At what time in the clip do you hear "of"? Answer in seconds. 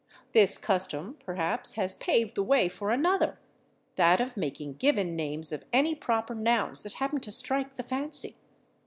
4.19-4.35, 5.51-5.63